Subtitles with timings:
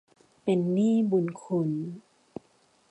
[0.43, 1.69] เป็นหนี้บุญคุณ